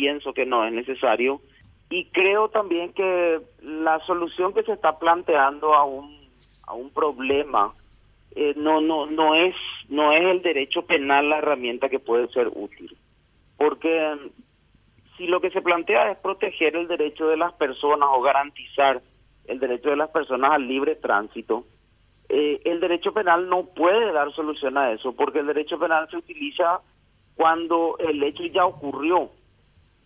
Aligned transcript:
pienso 0.00 0.32
que 0.32 0.46
no 0.46 0.64
es 0.64 0.72
necesario 0.72 1.42
y 1.90 2.06
creo 2.06 2.48
también 2.48 2.94
que 2.94 3.38
la 3.60 4.00
solución 4.06 4.54
que 4.54 4.62
se 4.62 4.72
está 4.72 4.98
planteando 4.98 5.74
a 5.74 5.84
un, 5.84 6.30
a 6.66 6.72
un 6.72 6.88
problema 6.88 7.74
eh, 8.34 8.54
no, 8.56 8.80
no, 8.80 9.04
no, 9.04 9.34
es, 9.34 9.54
no 9.90 10.12
es 10.12 10.22
el 10.22 10.40
derecho 10.40 10.86
penal 10.86 11.28
la 11.28 11.38
herramienta 11.38 11.90
que 11.90 11.98
puede 11.98 12.28
ser 12.28 12.48
útil. 12.54 12.96
Porque 13.58 14.16
si 15.18 15.26
lo 15.26 15.42
que 15.42 15.50
se 15.50 15.60
plantea 15.60 16.12
es 16.12 16.18
proteger 16.18 16.76
el 16.76 16.88
derecho 16.88 17.28
de 17.28 17.36
las 17.36 17.52
personas 17.52 18.08
o 18.10 18.22
garantizar 18.22 19.02
el 19.44 19.60
derecho 19.60 19.90
de 19.90 19.96
las 19.96 20.08
personas 20.08 20.52
al 20.52 20.66
libre 20.66 20.94
tránsito, 20.94 21.66
eh, 22.30 22.58
el 22.64 22.80
derecho 22.80 23.12
penal 23.12 23.50
no 23.50 23.64
puede 23.66 24.12
dar 24.12 24.32
solución 24.32 24.78
a 24.78 24.92
eso, 24.92 25.12
porque 25.12 25.40
el 25.40 25.46
derecho 25.48 25.78
penal 25.78 26.08
se 26.08 26.16
utiliza 26.16 26.80
cuando 27.34 27.96
el 27.98 28.22
hecho 28.22 28.44
ya 28.44 28.64
ocurrió. 28.64 29.30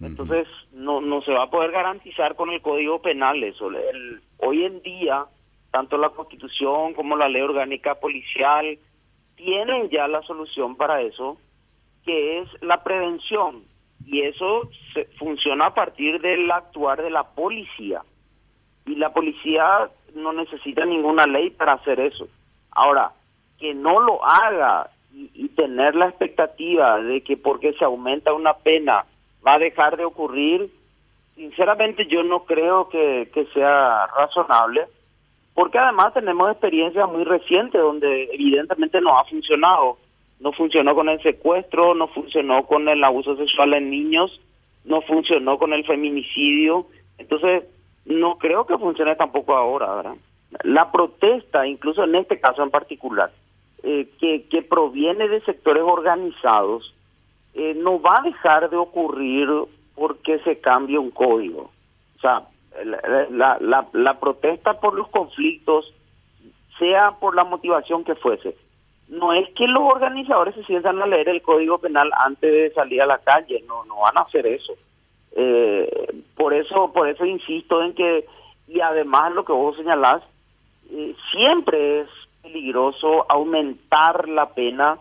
Entonces, 0.00 0.46
no, 0.72 1.00
no 1.00 1.22
se 1.22 1.32
va 1.32 1.44
a 1.44 1.50
poder 1.50 1.70
garantizar 1.70 2.34
con 2.34 2.50
el 2.50 2.60
Código 2.60 3.00
Penal 3.00 3.42
eso. 3.42 3.70
hoy 4.38 4.64
en 4.64 4.82
día, 4.82 5.24
tanto 5.70 5.96
la 5.96 6.10
Constitución 6.10 6.94
como 6.94 7.16
la 7.16 7.28
Ley 7.28 7.42
Orgánica 7.42 7.94
Policial 7.94 8.78
tienen 9.36 9.90
ya 9.90 10.08
la 10.08 10.22
solución 10.22 10.76
para 10.76 11.00
eso, 11.00 11.38
que 12.04 12.40
es 12.40 12.48
la 12.62 12.82
prevención. 12.82 13.64
Y 14.06 14.22
eso 14.22 14.68
se, 14.92 15.06
funciona 15.18 15.66
a 15.66 15.74
partir 15.74 16.20
del 16.20 16.50
actuar 16.50 17.02
de 17.02 17.10
la 17.10 17.24
policía. 17.24 18.02
Y 18.86 18.96
la 18.96 19.12
policía 19.12 19.90
no 20.14 20.32
necesita 20.32 20.84
ninguna 20.84 21.26
ley 21.26 21.50
para 21.50 21.72
hacer 21.72 22.00
eso. 22.00 22.28
Ahora, 22.70 23.12
que 23.58 23.74
no 23.74 24.00
lo 24.00 24.24
haga 24.24 24.90
y, 25.12 25.48
tener 25.50 25.94
la 25.94 26.06
expectativa 26.06 27.00
de 27.00 27.22
que 27.22 27.36
porque 27.36 27.72
se 27.74 27.84
aumenta 27.84 28.32
una 28.32 28.54
pena 28.54 29.06
va 29.46 29.54
a 29.54 29.58
dejar 29.58 29.96
de 29.96 30.04
ocurrir, 30.04 30.70
sinceramente 31.34 32.06
yo 32.06 32.22
no 32.22 32.44
creo 32.44 32.88
que, 32.88 33.28
sea 33.52 34.06
razonable, 34.06 34.86
porque 35.54 35.78
además 35.78 36.14
tenemos 36.14 36.50
experiencias 36.50 37.08
muy 37.08 37.24
recientes 37.24 37.80
donde 37.80 38.30
evidentemente 38.32 39.00
no 39.00 39.16
ha 39.16 39.24
funcionado. 39.24 39.98
No 40.40 40.52
funcionó 40.52 40.94
con 40.94 41.08
el 41.08 41.22
secuestro, 41.22 41.94
no 41.94 42.08
funcionó 42.08 42.66
con 42.66 42.88
el 42.88 43.02
abuso 43.04 43.36
sexual 43.36 43.72
en 43.74 43.88
niños, 43.88 44.40
no 44.84 45.00
funcionó 45.02 45.58
con 45.58 45.72
el 45.72 45.86
feminicidio. 45.86 46.86
Entonces, 47.18 47.64
no 48.04 48.36
creo 48.38 48.66
que 48.66 48.76
funcione 48.76 49.14
tampoco 49.14 49.54
ahora, 49.54 49.94
¿verdad? 49.94 50.14
La 50.64 50.90
protesta, 50.90 51.66
incluso 51.66 52.02
en 52.04 52.16
este 52.16 52.40
caso 52.40 52.62
en 52.62 52.70
particular, 52.70 53.30
eh, 53.82 54.08
que, 54.18 54.46
que 54.48 54.62
proviene 54.62 55.28
de 55.28 55.40
sectores 55.42 55.82
organizados, 55.84 56.94
eh, 57.54 57.74
no 57.76 58.00
va 58.00 58.18
a 58.18 58.22
dejar 58.22 58.68
de 58.68 58.76
ocurrir 58.76 59.48
porque 59.94 60.38
se 60.40 60.58
cambie 60.60 60.98
un 60.98 61.10
código. 61.10 61.70
O 62.16 62.20
sea, 62.20 62.48
la, 62.84 63.88
la, 63.92 64.20
protesta 64.20 64.80
por 64.80 64.94
los 64.94 65.08
conflictos, 65.08 65.92
sea 66.78 67.12
por 67.20 67.36
la 67.36 67.44
motivación 67.44 68.02
que 68.02 68.16
fuese, 68.16 68.56
no 69.08 69.32
es 69.32 69.48
que 69.50 69.68
los 69.68 69.82
organizadores 69.82 70.54
se 70.54 70.64
sientan 70.64 71.00
a 71.00 71.06
leer 71.06 71.28
el 71.28 71.42
código 71.42 71.78
penal 71.78 72.10
antes 72.18 72.50
de 72.50 72.72
salir 72.74 73.02
a 73.02 73.06
la 73.06 73.18
calle, 73.18 73.62
no, 73.68 73.84
no 73.84 74.00
van 74.00 74.18
a 74.18 74.22
hacer 74.22 74.46
eso. 74.46 74.72
Eh, 75.36 76.22
por 76.36 76.54
eso, 76.54 76.92
por 76.92 77.08
eso 77.08 77.24
insisto 77.24 77.82
en 77.82 77.94
que, 77.94 78.26
y 78.66 78.80
además 78.80 79.32
lo 79.32 79.44
que 79.44 79.52
vos 79.52 79.76
señalás, 79.76 80.22
eh, 80.90 81.14
siempre 81.32 82.00
es 82.00 82.08
peligroso 82.42 83.26
aumentar 83.28 84.28
la 84.28 84.50
pena 84.50 84.98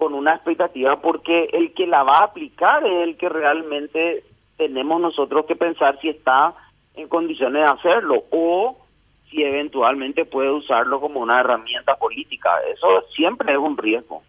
con 0.00 0.14
una 0.14 0.32
expectativa 0.32 0.98
porque 1.02 1.50
el 1.52 1.74
que 1.74 1.86
la 1.86 2.02
va 2.02 2.20
a 2.20 2.24
aplicar 2.24 2.84
es 2.86 3.06
el 3.06 3.18
que 3.18 3.28
realmente 3.28 4.24
tenemos 4.56 4.98
nosotros 4.98 5.44
que 5.44 5.56
pensar 5.56 6.00
si 6.00 6.08
está 6.08 6.54
en 6.94 7.06
condiciones 7.06 7.62
de 7.62 7.68
hacerlo 7.68 8.24
o 8.30 8.78
si 9.30 9.42
eventualmente 9.42 10.24
puede 10.24 10.50
usarlo 10.50 11.02
como 11.02 11.20
una 11.20 11.40
herramienta 11.40 11.96
política. 11.96 12.50
Eso 12.72 13.04
siempre 13.14 13.52
es 13.52 13.58
un 13.58 13.76
riesgo. 13.76 14.22